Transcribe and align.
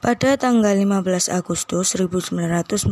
Pada 0.00 0.32
tanggal 0.40 0.80
15 0.80 1.28
Agustus 1.28 1.92
1945, 1.92 2.88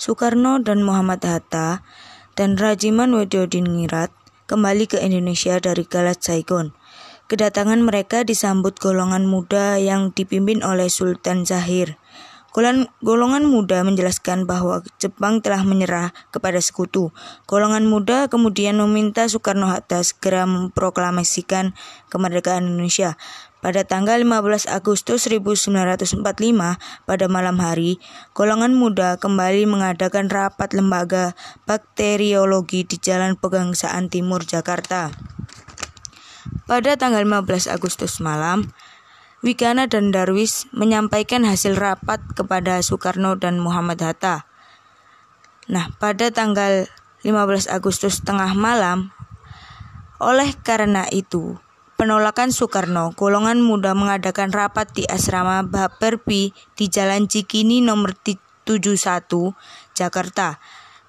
Soekarno 0.00 0.56
dan 0.64 0.80
Muhammad 0.80 1.20
Hatta 1.20 1.84
dan 2.32 2.56
Rajiman 2.56 3.12
Wedodingrat 3.12 4.08
kembali 4.48 4.88
ke 4.88 4.96
Indonesia 4.96 5.60
dari 5.60 5.84
Galat 5.84 6.24
Saigon. 6.24 6.72
Kedatangan 7.28 7.84
mereka 7.84 8.24
disambut 8.24 8.80
golongan 8.80 9.28
muda 9.28 9.76
yang 9.76 10.08
dipimpin 10.16 10.64
oleh 10.64 10.88
Sultan 10.88 11.44
Zahir. 11.44 12.00
Golongan 13.04 13.44
muda 13.44 13.84
menjelaskan 13.84 14.48
bahwa 14.48 14.80
Jepang 14.96 15.44
telah 15.44 15.60
menyerah 15.60 16.16
kepada 16.32 16.56
sekutu. 16.56 17.12
Golongan 17.44 17.84
muda 17.84 18.32
kemudian 18.32 18.80
meminta 18.80 19.28
Soekarno-Hatta 19.28 20.00
segera 20.00 20.48
memproklamasikan 20.48 21.76
kemerdekaan 22.08 22.64
Indonesia. 22.64 23.20
Pada 23.60 23.84
tanggal 23.84 24.24
15 24.24 24.72
Agustus 24.72 25.28
1945, 25.28 26.24
pada 27.04 27.26
malam 27.28 27.60
hari, 27.60 28.00
golongan 28.32 28.72
muda 28.72 29.20
kembali 29.20 29.68
mengadakan 29.68 30.32
rapat 30.32 30.72
lembaga 30.72 31.36
bakteriologi 31.68 32.88
di 32.88 32.96
Jalan 32.96 33.36
Pegangsaan 33.36 34.08
Timur, 34.08 34.48
Jakarta. 34.48 35.12
Pada 36.64 36.96
tanggal 36.96 37.20
15 37.28 37.68
Agustus 37.68 38.16
malam, 38.16 38.72
Wigana 39.44 39.84
dan 39.84 40.16
Darwis 40.16 40.64
menyampaikan 40.72 41.44
hasil 41.44 41.76
rapat 41.76 42.24
kepada 42.32 42.80
Soekarno 42.80 43.36
dan 43.36 43.60
Muhammad 43.60 44.00
Hatta. 44.00 44.48
Nah, 45.68 45.92
pada 46.00 46.32
tanggal 46.32 46.88
15 47.20 47.68
Agustus 47.68 48.24
tengah 48.24 48.56
malam, 48.56 49.12
oleh 50.16 50.56
karena 50.64 51.04
itu, 51.12 51.60
penolakan 52.00 52.48
Soekarno, 52.48 53.12
golongan 53.12 53.60
muda 53.60 53.92
mengadakan 53.92 54.56
rapat 54.56 54.88
di 54.96 55.04
asrama 55.04 55.60
Baperpi 55.68 56.56
di 56.72 56.86
Jalan 56.88 57.28
Cikini 57.28 57.84
nomor 57.84 58.16
71, 58.16 59.52
Jakarta. 59.92 60.56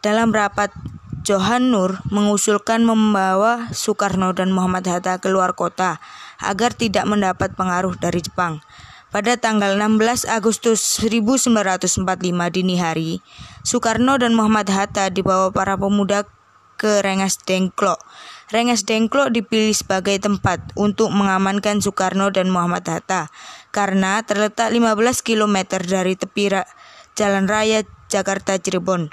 Dalam 0.03 0.35
rapat 0.35 0.75
Johan 1.23 1.71
Nur 1.71 2.03
mengusulkan 2.11 2.83
membawa 2.83 3.71
Soekarno 3.71 4.35
dan 4.35 4.51
Muhammad 4.51 4.87
Hatta 4.87 5.19
keluar 5.19 5.55
kota 5.55 5.99
agar 6.41 6.73
tidak 6.73 7.05
mendapat 7.09 7.53
pengaruh 7.53 7.97
dari 7.97 8.21
Jepang. 8.21 8.61
Pada 9.07 9.39
tanggal 9.39 9.79
16 9.79 10.27
Agustus 10.27 10.99
1945 10.99 11.95
dini 12.51 12.75
hari, 12.75 13.23
Soekarno 13.63 14.19
dan 14.19 14.35
Muhammad 14.35 14.67
Hatta 14.67 15.07
dibawa 15.07 15.47
para 15.55 15.79
pemuda 15.79 16.27
ke 16.75 17.01
Rengas 17.01 17.39
Dengklok. 17.41 18.03
Rengas 18.51 18.83
Dengklok 18.83 19.31
dipilih 19.31 19.71
sebagai 19.71 20.19
tempat 20.19 20.59
untuk 20.75 21.11
mengamankan 21.15 21.79
Soekarno 21.79 22.29
dan 22.35 22.51
Muhammad 22.51 22.83
Hatta 22.87 23.31
karena 23.71 24.21
terletak 24.27 24.75
15 24.75 25.23
km 25.23 25.79
dari 25.83 26.13
tepi 26.19 26.53
Jalan 27.17 27.47
Raya 27.49 27.87
Jakarta 28.07 28.59
Cirebon. 28.59 29.09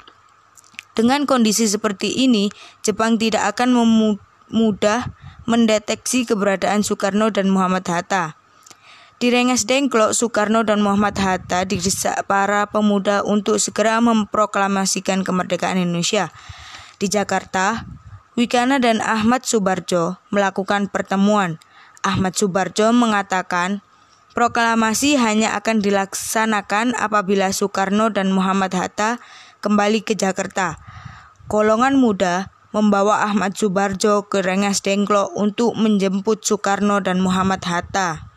Dengan 0.95 1.27
kondisi 1.27 1.67
seperti 1.67 2.23
ini, 2.23 2.47
Jepang 2.79 3.19
tidak 3.19 3.55
akan 3.55 3.75
mudah 4.47 5.11
mendeteksi 5.45 6.25
keberadaan 6.25 6.81
Soekarno 6.81 7.33
dan 7.33 7.49
Muhammad 7.49 7.85
Hatta. 7.85 8.37
Di 9.15 9.31
Rengas 9.31 9.63
Dengklok, 9.63 10.11
Soekarno 10.11 10.67
dan 10.67 10.83
Muhammad 10.83 11.15
Hatta 11.15 11.63
didesak 11.63 12.27
para 12.27 12.67
pemuda 12.67 13.23
untuk 13.23 13.63
segera 13.63 14.03
memproklamasikan 14.03 15.23
kemerdekaan 15.23 15.79
Indonesia. 15.79 16.35
Di 16.99 17.07
Jakarta, 17.07 17.87
Wikana 18.35 18.83
dan 18.83 18.99
Ahmad 18.99 19.47
Subarjo 19.47 20.19
melakukan 20.35 20.91
pertemuan. 20.91 21.63
Ahmad 22.03 22.35
Subarjo 22.35 22.91
mengatakan, 22.91 23.79
proklamasi 24.35 25.15
hanya 25.15 25.55
akan 25.55 25.79
dilaksanakan 25.79 26.91
apabila 26.99 27.55
Soekarno 27.55 28.11
dan 28.11 28.35
Muhammad 28.35 28.75
Hatta 28.75 29.23
kembali 29.63 30.03
ke 30.03 30.19
Jakarta. 30.19 30.75
Golongan 31.47 31.95
muda 31.95 32.51
membawa 32.75 33.23
Ahmad 33.23 33.55
Subarjo 33.55 34.27
ke 34.27 34.43
Rengas 34.43 34.83
Dengklok 34.83 35.31
untuk 35.39 35.79
menjemput 35.79 36.43
Soekarno 36.43 36.99
dan 36.99 37.23
Muhammad 37.23 37.63
Hatta. 37.63 38.34